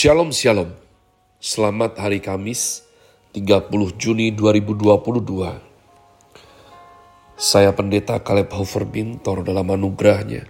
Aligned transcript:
Shalom 0.00 0.32
Shalom. 0.32 0.72
Selamat 1.44 2.00
hari 2.00 2.24
Kamis 2.24 2.88
30 3.36 3.68
Juni 4.00 4.32
2022. 4.32 4.96
Saya 7.36 7.68
Pendeta 7.76 8.16
Kaleb 8.16 8.48
Hofer 8.48 8.88
Bintor 8.88 9.44
dalam 9.44 9.68
anugerahnya. 9.68 10.48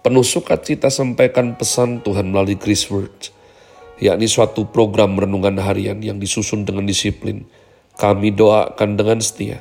Penuh 0.00 0.24
sukacita 0.24 0.88
sampaikan 0.88 1.52
pesan 1.60 2.00
Tuhan 2.00 2.32
melalui 2.32 2.56
Chris 2.56 2.88
Word, 2.88 3.28
yakni 4.00 4.24
suatu 4.24 4.64
program 4.72 5.20
renungan 5.20 5.60
harian 5.60 6.00
yang 6.00 6.16
disusun 6.16 6.64
dengan 6.64 6.88
disiplin. 6.88 7.44
Kami 7.92 8.32
doakan 8.32 8.96
dengan 8.96 9.20
setia, 9.20 9.60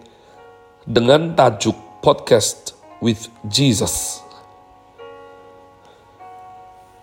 dengan 0.88 1.36
tajuk 1.36 1.76
Podcast 2.00 2.72
with 3.04 3.28
Jesus. 3.44 4.24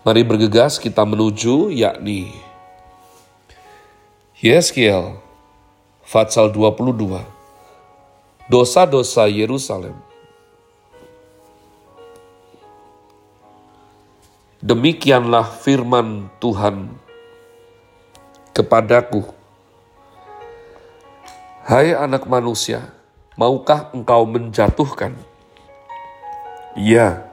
Mari 0.02 0.26
bergegas 0.26 0.82
kita 0.82 1.06
menuju 1.06 1.70
yakni 1.70 2.34
Yehezkiel 4.42 5.22
Fatsal 6.04 6.52
22 6.52 7.24
Dosa-dosa 8.52 9.24
Yerusalem. 9.24 9.96
Demikianlah 14.60 15.48
firman 15.48 16.28
Tuhan 16.44 16.92
kepadaku. 18.52 19.24
Hai 21.64 21.96
anak 21.96 22.28
manusia, 22.28 22.92
maukah 23.40 23.88
engkau 23.96 24.28
menjatuhkan? 24.28 25.16
Ya, 26.76 27.24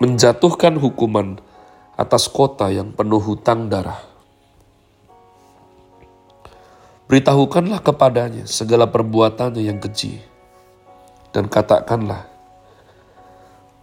menjatuhkan 0.00 0.80
hukuman 0.80 1.36
atas 2.00 2.32
kota 2.32 2.72
yang 2.72 2.96
penuh 2.96 3.20
hutang 3.20 3.68
darah 3.68 4.09
Beritahukanlah 7.10 7.82
kepadanya 7.82 8.46
segala 8.46 8.86
perbuatannya 8.86 9.66
yang 9.66 9.82
keji. 9.82 10.22
Dan 11.34 11.50
katakanlah, 11.50 12.30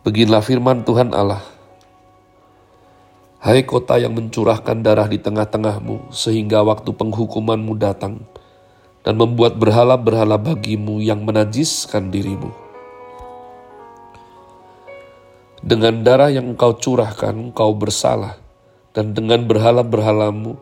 Beginilah 0.08 0.40
firman 0.40 0.88
Tuhan 0.88 1.12
Allah. 1.12 1.44
Hai 3.44 3.68
kota 3.68 4.00
yang 4.00 4.16
mencurahkan 4.16 4.80
darah 4.80 5.12
di 5.12 5.20
tengah-tengahmu, 5.20 6.16
sehingga 6.16 6.64
waktu 6.64 6.96
penghukumanmu 6.96 7.76
datang, 7.76 8.24
dan 9.04 9.20
membuat 9.20 9.60
berhala-berhala 9.60 10.40
bagimu 10.40 11.04
yang 11.04 11.28
menajiskan 11.28 12.08
dirimu. 12.08 12.56
Dengan 15.60 16.00
darah 16.00 16.32
yang 16.32 16.56
engkau 16.56 16.80
curahkan, 16.80 17.36
engkau 17.36 17.76
bersalah, 17.76 18.40
dan 18.96 19.12
dengan 19.12 19.44
berhala-berhalamu, 19.44 20.56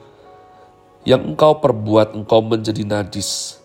yang 1.06 1.22
engkau 1.22 1.62
perbuat 1.62 2.18
engkau 2.18 2.42
menjadi 2.42 2.82
najis. 2.82 3.62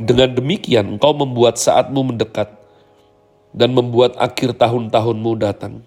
Dengan 0.00 0.32
demikian 0.32 0.96
engkau 0.96 1.12
membuat 1.12 1.60
saatmu 1.60 2.00
mendekat 2.00 2.48
dan 3.52 3.76
membuat 3.76 4.16
akhir 4.16 4.56
tahun-tahunmu 4.56 5.32
datang. 5.36 5.84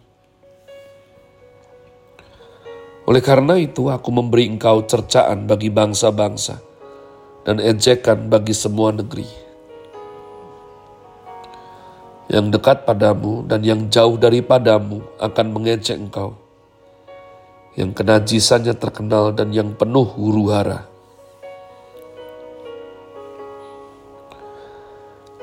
Oleh 3.09 3.21
karena 3.21 3.57
itu 3.57 3.89
aku 3.89 4.09
memberi 4.13 4.45
engkau 4.45 4.85
cercaan 4.85 5.49
bagi 5.49 5.73
bangsa-bangsa 5.73 6.61
dan 7.49 7.57
ejekan 7.65 8.29
bagi 8.29 8.53
semua 8.53 8.93
negeri. 8.93 9.25
Yang 12.29 12.61
dekat 12.61 12.85
padamu 12.85 13.45
dan 13.45 13.61
yang 13.65 13.89
jauh 13.89 14.17
daripadamu 14.17 15.01
akan 15.21 15.45
mengejek 15.53 15.97
engkau 15.97 16.44
yang 17.75 17.91
kenajisannya 17.91 18.71
terkenal 18.79 19.35
dan 19.35 19.51
yang 19.51 19.75
penuh 19.75 20.07
huru 20.07 20.51
hara. 20.51 20.87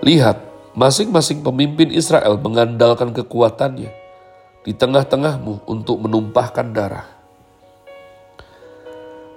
Lihat, 0.02 0.40
masing-masing 0.74 1.44
pemimpin 1.44 1.92
Israel 1.92 2.40
mengandalkan 2.40 3.14
kekuatannya 3.14 3.92
di 4.66 4.72
tengah-tengahmu 4.74 5.68
untuk 5.68 6.02
menumpahkan 6.02 6.74
darah. 6.74 7.06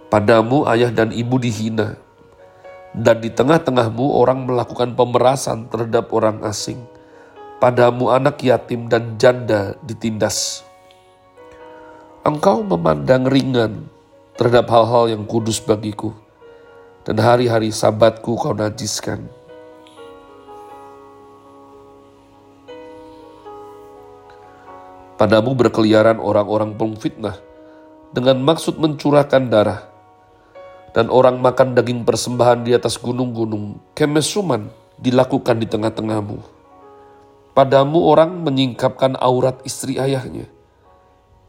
Padamu 0.10 0.64
ayah 0.72 0.90
dan 0.90 1.12
ibu 1.12 1.36
dihina, 1.38 2.00
dan 2.96 3.20
di 3.20 3.28
tengah-tengahmu 3.28 4.16
orang 4.16 4.48
melakukan 4.48 4.96
pemerasan 4.96 5.68
terhadap 5.68 6.10
orang 6.16 6.40
asing. 6.48 6.80
Padamu 7.60 8.10
anak 8.10 8.40
yatim 8.40 8.88
dan 8.88 9.20
janda 9.20 9.76
ditindas 9.84 10.64
engkau 12.26 12.66
memandang 12.66 13.30
ringan 13.30 13.86
terhadap 14.34 14.66
hal-hal 14.74 15.14
yang 15.14 15.30
kudus 15.30 15.62
bagiku, 15.62 16.10
dan 17.06 17.22
hari-hari 17.22 17.70
sabatku 17.70 18.34
kau 18.34 18.50
najiskan. 18.58 19.30
Padamu 25.22 25.54
berkeliaran 25.54 26.18
orang-orang 26.18 26.74
pengfitnah 26.74 27.38
dengan 28.10 28.42
maksud 28.42 28.82
mencurahkan 28.82 29.46
darah, 29.46 29.86
dan 30.98 31.14
orang 31.14 31.38
makan 31.38 31.78
daging 31.78 32.10
persembahan 32.10 32.66
di 32.66 32.74
atas 32.74 32.98
gunung-gunung, 32.98 33.78
kemesuman 33.94 34.74
dilakukan 34.98 35.62
di 35.62 35.70
tengah-tengahmu. 35.70 36.42
Padamu 37.54 38.02
orang 38.02 38.42
menyingkapkan 38.42 39.14
aurat 39.22 39.62
istri 39.62 40.02
ayahnya, 40.02 40.55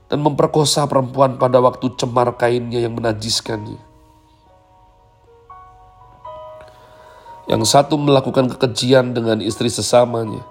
dan 0.06 0.22
memperkosa 0.22 0.86
perempuan 0.86 1.38
pada 1.38 1.58
waktu 1.58 1.90
cemar 1.98 2.38
kainnya 2.38 2.78
yang 2.78 2.94
menajiskannya. 2.94 3.78
Yang 7.46 7.62
satu 7.70 7.94
melakukan 7.94 8.50
kekejian 8.54 9.14
dengan 9.14 9.38
istri 9.38 9.70
sesamanya, 9.70 10.42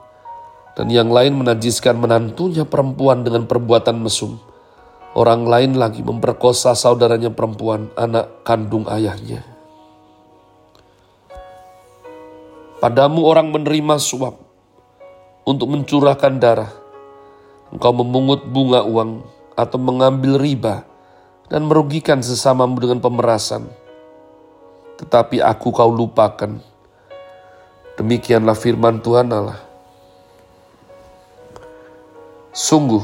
dan 0.80 0.88
yang 0.92 1.12
lain 1.12 1.36
menajiskan 1.36 2.00
menantunya 2.00 2.64
perempuan 2.64 3.24
dengan 3.24 3.48
perbuatan 3.48 4.00
mesum. 4.00 4.40
Orang 5.16 5.48
lain 5.48 5.80
lagi 5.80 6.04
memperkosa 6.04 6.76
saudaranya 6.76 7.32
perempuan, 7.32 7.88
anak 7.96 8.44
kandung 8.44 8.84
ayahnya. 8.92 9.48
Padamu 12.84 13.24
orang 13.24 13.56
menerima 13.56 13.96
suap 13.96 14.36
untuk 15.48 15.72
mencurahkan 15.72 16.36
darah. 16.36 16.72
Engkau 17.72 17.96
memungut 17.96 18.44
bunga 18.46 18.84
uang 18.84 19.35
atau 19.56 19.80
mengambil 19.80 20.36
riba 20.36 20.84
dan 21.48 21.66
merugikan 21.66 22.20
sesamamu 22.20 22.78
dengan 22.80 23.00
pemerasan. 23.00 23.68
Tetapi 25.00 25.44
aku 25.44 25.72
kau 25.72 25.92
lupakan. 25.92 26.60
Demikianlah 27.96 28.56
firman 28.56 29.00
Tuhan 29.00 29.32
Allah. 29.32 29.60
Sungguh, 32.56 33.04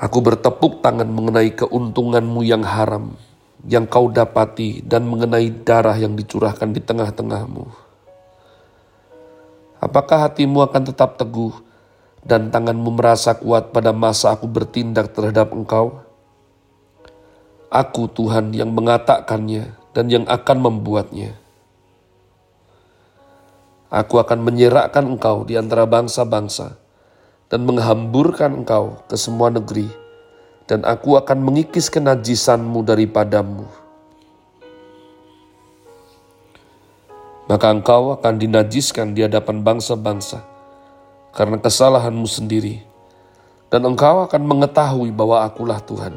aku 0.00 0.18
bertepuk 0.24 0.80
tangan 0.80 1.08
mengenai 1.08 1.52
keuntunganmu 1.52 2.40
yang 2.44 2.64
haram, 2.64 3.12
yang 3.68 3.84
kau 3.84 4.08
dapati 4.08 4.80
dan 4.80 5.04
mengenai 5.04 5.52
darah 5.64 5.96
yang 5.96 6.16
dicurahkan 6.16 6.72
di 6.72 6.80
tengah-tengahmu. 6.80 7.68
Apakah 9.76 10.28
hatimu 10.28 10.64
akan 10.64 10.82
tetap 10.88 11.20
teguh 11.20 11.65
dan 12.26 12.50
tanganmu 12.50 12.98
merasa 12.98 13.38
kuat 13.38 13.70
pada 13.70 13.94
masa 13.94 14.34
aku 14.34 14.50
bertindak 14.50 15.14
terhadap 15.14 15.54
engkau? 15.54 16.02
Aku 17.70 18.10
Tuhan 18.10 18.50
yang 18.50 18.74
mengatakannya 18.74 19.78
dan 19.94 20.10
yang 20.10 20.26
akan 20.26 20.58
membuatnya. 20.58 21.38
Aku 23.86 24.18
akan 24.18 24.42
menyerahkan 24.42 25.06
engkau 25.06 25.46
di 25.46 25.54
antara 25.54 25.86
bangsa-bangsa 25.86 26.74
dan 27.46 27.62
menghamburkan 27.62 28.66
engkau 28.66 28.98
ke 29.06 29.14
semua 29.14 29.54
negeri, 29.54 29.86
dan 30.66 30.82
aku 30.82 31.14
akan 31.14 31.38
mengikis 31.46 31.86
kenajisanmu 31.86 32.82
daripadamu. 32.82 33.70
Maka 37.46 37.70
engkau 37.70 38.18
akan 38.18 38.34
dinajiskan 38.42 39.14
di 39.14 39.22
hadapan 39.22 39.62
bangsa-bangsa 39.62 40.55
karena 41.36 41.60
kesalahanmu 41.60 42.24
sendiri, 42.24 42.80
dan 43.68 43.84
engkau 43.84 44.24
akan 44.24 44.40
mengetahui 44.40 45.12
bahwa 45.12 45.44
akulah 45.44 45.76
Tuhan. 45.84 46.16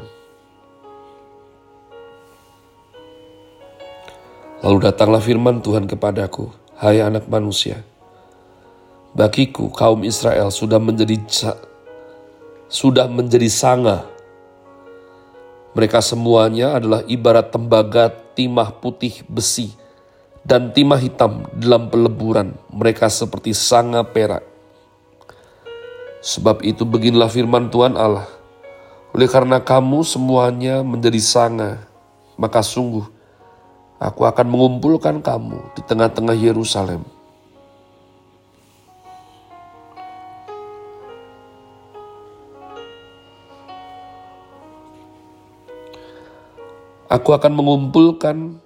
Lalu 4.64 4.78
datanglah 4.80 5.20
firman 5.20 5.60
Tuhan 5.60 5.84
kepadaku, 5.84 6.48
Hai 6.80 7.04
anak 7.04 7.28
manusia, 7.28 7.84
bagiku 9.12 9.68
kaum 9.68 10.00
Israel 10.08 10.48
sudah 10.48 10.80
menjadi 10.80 11.20
sudah 12.72 13.04
menjadi 13.04 13.52
sanga. 13.52 14.08
Mereka 15.76 16.00
semuanya 16.00 16.80
adalah 16.80 17.04
ibarat 17.04 17.52
tembaga 17.52 18.08
timah 18.32 18.72
putih 18.72 19.20
besi 19.28 19.76
dan 20.42 20.72
timah 20.72 20.98
hitam 20.98 21.44
dalam 21.52 21.92
peleburan. 21.92 22.56
Mereka 22.72 23.06
seperti 23.12 23.52
sanga 23.52 24.00
perak. 24.02 24.49
Sebab 26.20 26.60
itu 26.64 26.84
beginilah 26.84 27.32
firman 27.32 27.72
Tuhan 27.72 27.96
Allah. 27.96 28.28
Oleh 29.16 29.26
karena 29.26 29.58
kamu 29.58 30.04
semuanya 30.04 30.84
menjadi 30.84 31.18
sanga, 31.18 31.82
maka 32.36 32.60
sungguh 32.60 33.20
Aku 34.00 34.24
akan 34.24 34.48
mengumpulkan 34.48 35.20
kamu 35.20 35.60
di 35.76 35.84
tengah-tengah 35.84 36.32
Yerusalem. 36.32 37.04
Aku 47.12 47.36
akan 47.36 47.52
mengumpulkan 47.52 48.56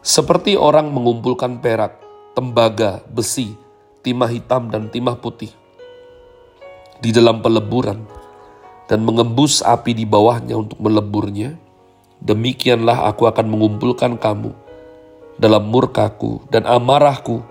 seperti 0.00 0.56
orang 0.56 0.88
mengumpulkan 0.88 1.60
perak, 1.60 2.00
tembaga, 2.32 3.04
besi, 3.12 3.54
timah 4.00 4.28
hitam, 4.32 4.72
dan 4.72 4.88
timah 4.88 5.16
putih 5.16 5.52
di 7.02 7.10
dalam 7.10 7.42
peleburan 7.42 8.06
dan 8.86 9.02
mengembus 9.02 9.58
api 9.66 9.90
di 9.90 10.06
bawahnya 10.06 10.54
untuk 10.54 10.78
meleburnya, 10.78 11.58
demikianlah 12.22 13.10
aku 13.10 13.26
akan 13.26 13.50
mengumpulkan 13.50 14.14
kamu 14.14 14.54
dalam 15.34 15.66
murkaku 15.66 16.46
dan 16.54 16.62
amarahku 16.62 17.42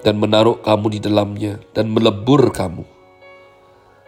dan 0.00 0.16
menaruh 0.16 0.56
kamu 0.64 0.96
di 0.96 0.98
dalamnya 1.04 1.60
dan 1.76 1.92
melebur 1.92 2.48
kamu. 2.48 2.88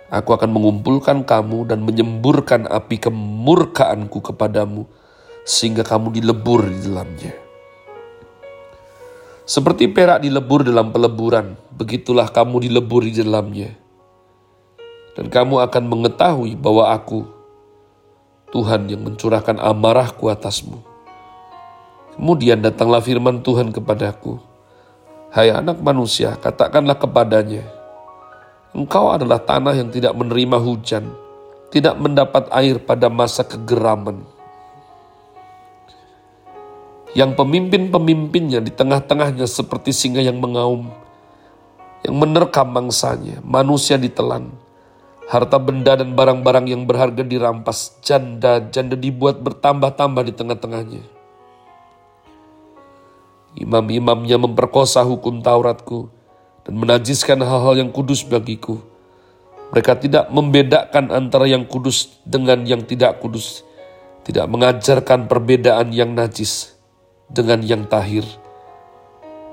Aku 0.09 0.33
akan 0.33 0.49
mengumpulkan 0.49 1.29
kamu 1.29 1.69
dan 1.69 1.85
menyemburkan 1.85 2.65
api 2.65 2.97
kemurkaanku 2.97 4.23
kepadamu 4.33 4.89
sehingga 5.45 5.85
kamu 5.85 6.23
dilebur 6.23 6.65
di 6.65 6.79
dalamnya. 6.89 7.46
Seperti 9.47 9.87
perak 9.87 10.27
dilebur 10.27 10.67
dalam 10.67 10.91
peleburan, 10.91 11.55
begitulah 11.79 12.27
kamu 12.29 12.67
dilebur 12.67 13.07
di 13.07 13.15
dalamnya 13.15 13.87
dan 15.17 15.33
kamu 15.33 15.65
akan 15.65 15.85
mengetahui 15.89 16.53
bahwa 16.61 16.93
aku, 16.93 17.25
Tuhan 18.53 18.87
yang 18.93 19.03
mencurahkan 19.03 19.57
amarahku 19.57 20.29
atasmu. 20.29 20.79
Kemudian 22.15 22.61
datanglah 22.61 23.01
firman 23.01 23.41
Tuhan 23.41 23.73
kepadaku, 23.73 24.37
Hai 25.33 25.53
anak 25.53 25.81
manusia, 25.81 26.37
katakanlah 26.37 26.97
kepadanya, 27.01 27.65
Engkau 28.77 29.09
adalah 29.09 29.41
tanah 29.41 29.73
yang 29.73 29.89
tidak 29.89 30.13
menerima 30.13 30.61
hujan, 30.61 31.09
tidak 31.73 31.97
mendapat 31.97 32.45
air 32.53 32.77
pada 32.77 33.09
masa 33.09 33.41
kegeraman. 33.41 34.21
Yang 37.17 37.33
pemimpin-pemimpinnya 37.41 38.61
di 38.61 38.69
tengah-tengahnya 38.69 39.49
seperti 39.49 39.97
singa 39.97 40.21
yang 40.21 40.37
mengaum, 40.37 40.93
yang 42.05 42.13
menerkam 42.13 42.69
mangsanya, 42.69 43.41
manusia 43.41 43.97
ditelan, 43.97 44.53
Harta 45.27 45.59
benda 45.59 45.99
dan 45.99 46.15
barang-barang 46.15 46.71
yang 46.71 46.87
berharga 46.87 47.27
dirampas, 47.27 47.99
janda-janda 47.99 48.95
dibuat 48.95 49.43
bertambah-tambah 49.43 50.23
di 50.23 50.31
tengah-tengahnya. 50.31 51.03
Imam-imamnya 53.59 54.39
memperkosa 54.39 55.03
hukum 55.03 55.43
Tauratku 55.43 56.07
dan 56.63 56.79
menajiskan 56.79 57.43
hal-hal 57.43 57.75
yang 57.75 57.91
kudus 57.91 58.23
bagiku. 58.23 58.79
Mereka 59.75 59.99
tidak 59.99 60.31
membedakan 60.31 61.11
antara 61.11 61.51
yang 61.51 61.67
kudus 61.67 62.23
dengan 62.23 62.63
yang 62.63 62.87
tidak 62.87 63.19
kudus, 63.19 63.67
tidak 64.23 64.47
mengajarkan 64.47 65.27
perbedaan 65.27 65.91
yang 65.91 66.15
najis 66.15 66.76
dengan 67.31 67.63
yang 67.63 67.87
tahir. 67.87 68.25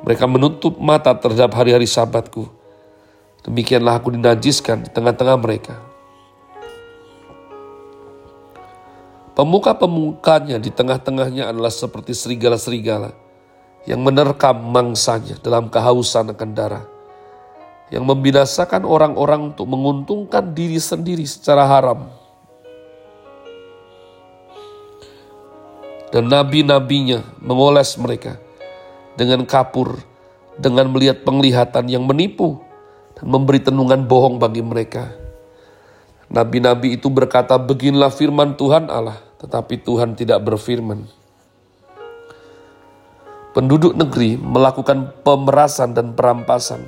Mereka 0.04 0.28
menutup 0.28 0.78
mata 0.82 1.16
terhadap 1.16 1.56
hari-hari 1.56 1.88
sabatku 1.88 2.64
Demikianlah 3.44 4.00
aku 4.00 4.16
dinajiskan 4.16 4.88
di 4.88 4.90
tengah-tengah 4.90 5.36
mereka. 5.36 5.76
Pemuka-pemukanya 9.36 10.62
di 10.62 10.72
tengah-tengahnya 10.72 11.52
adalah 11.52 11.74
seperti 11.74 12.16
serigala-serigala 12.16 13.12
yang 13.84 14.00
menerkam 14.00 14.56
mangsanya 14.72 15.36
dalam 15.44 15.68
kehausan 15.68 16.32
akan 16.32 16.50
darah, 16.56 16.86
yang 17.92 18.08
membinasakan 18.08 18.88
orang-orang 18.88 19.52
untuk 19.52 19.68
menguntungkan 19.68 20.56
diri 20.56 20.80
sendiri 20.80 21.28
secara 21.28 21.68
haram. 21.68 22.08
Dan 26.14 26.30
nabi-nabinya 26.30 27.26
mengoles 27.42 27.98
mereka 27.98 28.38
dengan 29.18 29.50
kapur, 29.50 29.98
dengan 30.62 30.94
melihat 30.94 31.26
penglihatan 31.26 31.90
yang 31.90 32.06
menipu, 32.06 32.62
dan 33.18 33.34
memberi 33.34 33.58
tenungan 33.58 34.06
bohong 34.06 34.38
bagi 34.38 34.62
mereka. 34.62 35.10
Nabi-nabi 36.30 37.02
itu 37.02 37.10
berkata, 37.10 37.58
beginilah 37.58 38.14
firman 38.14 38.54
Tuhan 38.54 38.94
Allah, 38.94 39.18
tetapi 39.42 39.82
Tuhan 39.82 40.14
tidak 40.14 40.46
berfirman. 40.46 41.10
Penduduk 43.58 43.98
negeri 43.98 44.38
melakukan 44.38 45.18
pemerasan 45.26 45.98
dan 45.98 46.14
perampasan, 46.14 46.86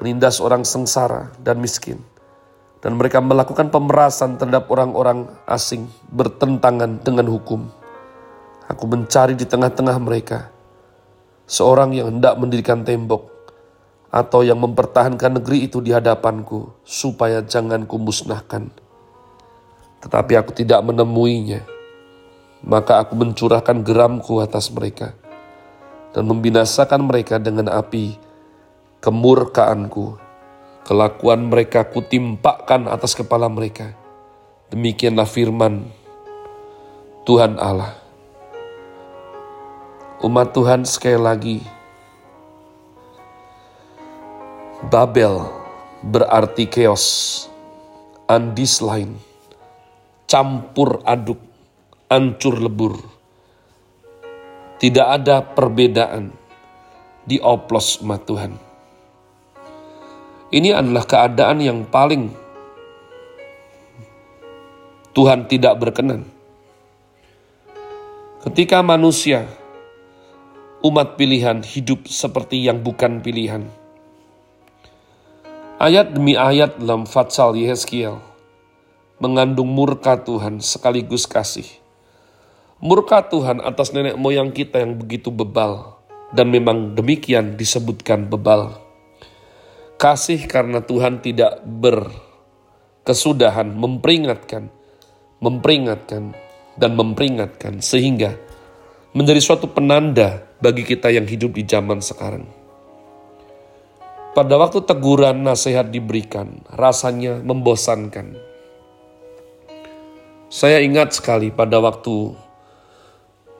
menindas 0.00 0.40
orang 0.40 0.64
sengsara 0.64 1.36
dan 1.36 1.60
miskin, 1.60 2.00
dan 2.80 2.96
mereka 2.96 3.20
melakukan 3.20 3.68
pemerasan 3.68 4.40
terhadap 4.40 4.72
orang-orang 4.72 5.28
asing 5.44 5.92
bertentangan 6.08 6.96
dengan 7.04 7.28
hukum. 7.28 7.81
Aku 8.72 8.88
mencari 8.88 9.36
di 9.36 9.44
tengah-tengah 9.44 10.00
mereka 10.00 10.48
seorang 11.44 11.92
yang 11.92 12.08
hendak 12.08 12.40
mendirikan 12.40 12.80
tembok 12.80 13.28
atau 14.08 14.40
yang 14.40 14.60
mempertahankan 14.60 15.40
negeri 15.40 15.68
itu 15.68 15.80
di 15.80 15.92
hadapanku, 15.92 16.72
supaya 16.84 17.40
jangan 17.40 17.88
kumusnahkan. 17.88 18.68
Tetapi 20.04 20.32
aku 20.36 20.52
tidak 20.52 20.84
menemuinya, 20.84 21.64
maka 22.64 23.00
aku 23.00 23.16
mencurahkan 23.16 23.80
geramku 23.80 24.44
atas 24.44 24.68
mereka, 24.68 25.16
dan 26.12 26.28
membinasakan 26.28 27.08
mereka 27.08 27.40
dengan 27.40 27.72
api 27.72 28.20
kemurkaanku. 29.00 30.20
Kelakuan 30.82 31.46
mereka 31.46 31.86
kutimpakan 31.86 32.90
atas 32.90 33.14
kepala 33.14 33.46
mereka. 33.46 33.94
Demikianlah 34.74 35.30
firman 35.30 35.86
Tuhan 37.22 37.54
Allah. 37.56 38.01
Umat 40.22 40.54
Tuhan 40.54 40.86
sekali 40.86 41.18
lagi 41.18 41.58
Babel 44.86 45.42
berarti 46.02 46.70
chaos, 46.70 47.46
lain, 48.82 49.18
campur 50.30 51.02
aduk, 51.02 51.42
ancur 52.06 52.54
lebur. 52.54 53.02
Tidak 54.78 55.06
ada 55.06 55.42
perbedaan 55.42 56.30
di 57.26 57.42
oplos 57.42 57.98
umat 58.02 58.22
Tuhan. 58.22 58.52
Ini 60.54 60.70
adalah 60.70 61.02
keadaan 61.02 61.58
yang 61.62 61.82
paling 61.86 62.30
Tuhan 65.14 65.50
tidak 65.50 65.82
berkenan. 65.82 66.26
Ketika 68.42 68.82
manusia, 68.82 69.61
umat 70.82 71.14
pilihan 71.14 71.62
hidup 71.62 72.10
seperti 72.10 72.66
yang 72.66 72.82
bukan 72.82 73.22
pilihan 73.22 73.70
Ayat 75.82 76.14
demi 76.14 76.38
ayat 76.38 76.78
dalam 76.78 77.10
Fatsal 77.10 77.58
Yehezkiel 77.58 78.22
mengandung 79.18 79.66
murka 79.66 80.14
Tuhan 80.18 80.62
sekaligus 80.62 81.26
kasih. 81.30 81.66
Murka 82.82 83.22
Tuhan 83.26 83.60
atas 83.62 83.90
nenek 83.90 84.14
moyang 84.14 84.54
kita 84.54 84.78
yang 84.78 84.94
begitu 84.98 85.30
bebal, 85.34 85.98
dan 86.30 86.54
memang 86.54 86.94
demikian 86.98 87.54
disebutkan 87.54 88.26
bebal. 88.30 88.78
Kasih 89.98 90.46
karena 90.50 90.82
Tuhan 90.82 91.18
tidak 91.18 91.62
berkesudahan 91.66 93.74
memperingatkan, 93.74 94.70
memperingatkan, 95.38 96.34
dan 96.78 96.90
memperingatkan, 96.94 97.82
sehingga 97.82 98.38
menjadi 99.18 99.38
suatu 99.38 99.70
penanda 99.70 100.42
bagi 100.62 100.86
kita 100.86 101.10
yang 101.10 101.26
hidup 101.26 101.58
di 101.58 101.66
zaman 101.66 101.98
sekarang. 101.98 102.46
Pada 104.32 104.54
waktu 104.56 104.80
teguran 104.86 105.42
nasihat 105.42 105.90
diberikan, 105.90 106.62
rasanya 106.70 107.42
membosankan. 107.42 108.38
Saya 110.48 110.80
ingat 110.80 111.18
sekali 111.18 111.50
pada 111.50 111.82
waktu 111.82 112.32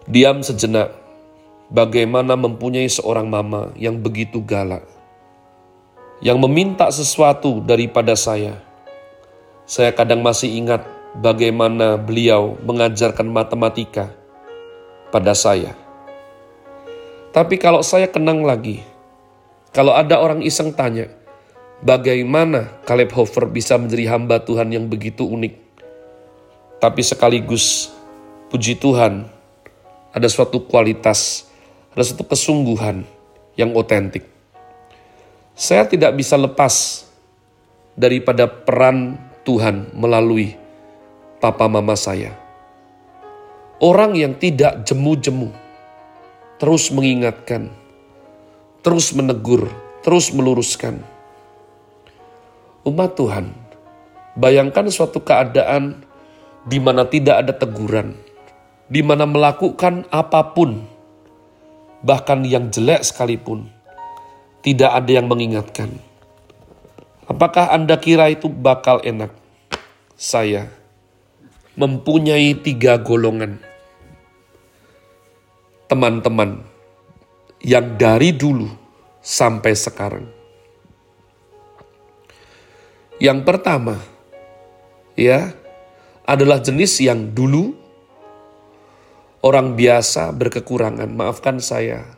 Diam 0.06 0.42
sejenak, 0.42 0.94
bagaimana 1.71 2.35
mempunyai 2.35 2.90
seorang 2.90 3.30
mama 3.30 3.71
yang 3.78 3.99
begitu 4.02 4.42
galak, 4.42 4.82
yang 6.23 6.38
meminta 6.42 6.90
sesuatu 6.90 7.62
daripada 7.62 8.18
saya. 8.18 8.59
Saya 9.62 9.94
kadang 9.94 10.26
masih 10.26 10.50
ingat 10.59 10.82
bagaimana 11.23 11.94
beliau 11.94 12.59
mengajarkan 12.66 13.30
matematika 13.30 14.11
pada 15.14 15.38
saya. 15.38 15.81
Tapi 17.32 17.56
kalau 17.56 17.80
saya 17.80 18.12
kenang 18.12 18.44
lagi, 18.44 18.84
kalau 19.72 19.96
ada 19.96 20.20
orang 20.20 20.44
iseng 20.44 20.68
tanya, 20.76 21.08
bagaimana 21.80 22.68
Caleb 22.84 23.08
Hofer 23.16 23.48
bisa 23.48 23.80
menjadi 23.80 24.12
hamba 24.12 24.36
Tuhan 24.44 24.68
yang 24.68 24.84
begitu 24.84 25.24
unik? 25.24 25.56
Tapi 26.76 27.00
sekaligus, 27.00 27.88
puji 28.52 28.76
Tuhan, 28.76 29.24
ada 30.12 30.28
suatu 30.28 30.60
kualitas, 30.60 31.48
ada 31.96 32.04
suatu 32.04 32.28
kesungguhan 32.28 33.00
yang 33.56 33.72
otentik. 33.72 34.28
Saya 35.56 35.88
tidak 35.88 36.12
bisa 36.12 36.36
lepas 36.36 37.08
daripada 37.96 38.44
peran 38.44 39.16
Tuhan 39.40 39.88
melalui 39.96 40.52
papa 41.40 41.64
mama 41.64 41.96
saya. 41.96 42.36
Orang 43.80 44.20
yang 44.20 44.36
tidak 44.36 44.84
jemu-jemu, 44.84 45.62
terus 46.62 46.95
mengingatkan, 46.95 47.75
terus 48.87 49.11
menegur, 49.11 49.66
terus 50.07 50.31
meluruskan. 50.31 51.02
Umat 52.87 53.19
Tuhan, 53.19 53.50
bayangkan 54.38 54.87
suatu 54.87 55.19
keadaan 55.19 56.07
di 56.62 56.78
mana 56.78 57.02
tidak 57.02 57.42
ada 57.42 57.50
teguran, 57.59 58.14
di 58.87 59.02
mana 59.02 59.26
melakukan 59.26 60.07
apa 60.14 60.54
pun, 60.54 60.87
bahkan 61.99 62.47
yang 62.47 62.71
jelek 62.71 63.02
sekalipun, 63.02 63.66
tidak 64.62 64.95
ada 65.02 65.19
yang 65.19 65.26
mengingatkan. 65.26 65.90
Apakah 67.26 67.75
Anda 67.75 67.99
kira 67.99 68.31
itu 68.31 68.47
bakal 68.47 69.02
enak? 69.02 69.35
Saya 70.14 70.71
mempunyai 71.75 72.54
tiga 72.54 73.02
golongan 73.02 73.72
teman-teman 75.92 76.64
yang 77.61 78.00
dari 78.00 78.32
dulu 78.32 78.64
sampai 79.20 79.76
sekarang. 79.76 80.25
Yang 83.20 83.44
pertama, 83.44 84.00
ya, 85.12 85.52
adalah 86.25 86.64
jenis 86.64 86.96
yang 87.04 87.28
dulu 87.37 87.76
orang 89.44 89.76
biasa 89.76 90.32
berkekurangan. 90.32 91.12
Maafkan 91.12 91.61
saya, 91.61 92.08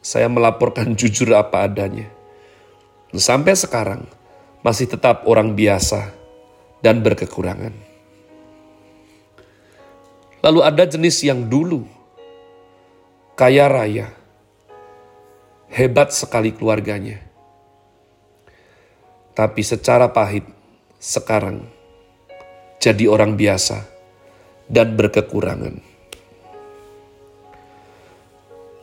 saya 0.00 0.32
melaporkan 0.32 0.94
jujur 0.98 1.36
apa 1.36 1.68
adanya. 1.68 2.08
Sampai 3.12 3.60
sekarang 3.60 4.08
masih 4.64 4.88
tetap 4.88 5.28
orang 5.28 5.52
biasa 5.52 6.16
dan 6.80 7.04
berkekurangan. 7.04 7.76
Lalu 10.40 10.60
ada 10.64 10.84
jenis 10.88 11.20
yang 11.20 11.44
dulu 11.44 11.95
kaya 13.36 13.68
raya, 13.68 14.08
hebat 15.68 16.08
sekali 16.08 16.56
keluarganya. 16.56 17.20
Tapi 19.36 19.60
secara 19.60 20.08
pahit 20.08 20.48
sekarang 20.96 21.68
jadi 22.80 23.04
orang 23.12 23.36
biasa 23.36 23.84
dan 24.72 24.96
berkekurangan. 24.96 25.84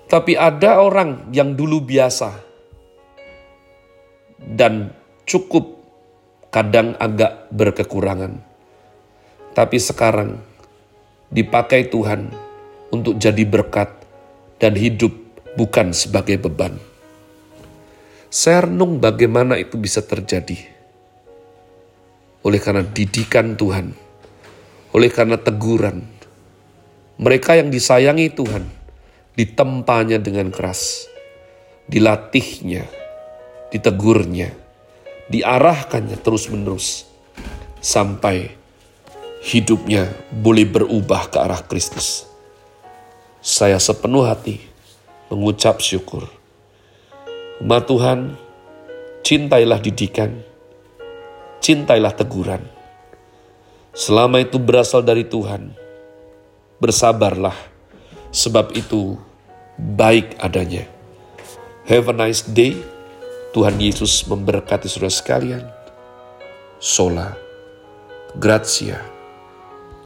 Tapi 0.05 0.38
ada 0.38 0.77
orang 0.86 1.33
yang 1.33 1.57
dulu 1.57 1.81
biasa 1.81 2.38
dan 4.38 4.93
cukup 5.25 5.81
kadang 6.53 6.93
agak 7.01 7.50
berkekurangan. 7.50 8.38
Tapi 9.57 9.77
sekarang 9.81 10.38
dipakai 11.33 11.89
Tuhan 11.89 12.29
untuk 12.93 13.17
jadi 13.17 13.41
berkat 13.41 14.02
dan 14.63 14.79
hidup 14.79 15.12
bukan 15.60 15.91
sebagai 15.91 16.39
beban. 16.39 16.79
Saya 18.32 18.63
renung 18.63 19.03
bagaimana 19.03 19.60
itu 19.60 19.75
bisa 19.75 20.00
terjadi. 20.00 20.55
Oleh 22.48 22.63
karena 22.63 22.88
didikan 22.88 23.60
Tuhan, 23.60 23.91
oleh 24.96 25.12
karena 25.12 25.36
teguran, 25.36 26.08
mereka 27.20 27.60
yang 27.60 27.67
disayangi 27.67 28.32
Tuhan, 28.32 28.63
ditempanya 29.36 30.24
dengan 30.24 30.48
keras, 30.48 31.12
dilatihnya, 31.91 32.88
ditegurnya, 33.67 34.48
diarahkannya 35.27 36.24
terus-menerus 36.24 37.03
sampai 37.84 38.48
hidupnya 39.43 40.08
boleh 40.32 40.63
berubah 40.63 41.27
ke 41.27 41.38
arah 41.43 41.60
Kristus. 41.67 42.33
Saya 43.44 43.76
sepenuh 43.76 44.24
hati 44.24 44.64
mengucap 45.28 45.84
syukur. 45.84 46.32
Umat 47.60 47.92
Tuhan, 47.92 48.40
cintailah 49.20 49.84
didikan, 49.84 50.40
cintailah 51.60 52.16
teguran. 52.16 52.64
Selama 53.92 54.40
itu 54.40 54.56
berasal 54.56 55.04
dari 55.04 55.28
Tuhan, 55.28 55.76
bersabarlah 56.80 57.60
sebab 58.32 58.72
itu 58.80 59.20
baik 59.76 60.40
adanya. 60.40 60.88
Have 61.92 62.08
a 62.08 62.16
nice 62.16 62.48
day. 62.48 62.80
Tuhan 63.52 63.76
Yesus 63.76 64.24
memberkati 64.24 64.88
saudara 64.88 65.12
sekalian. 65.12 65.68
Sola. 66.80 67.36
Grazie. 68.40 69.12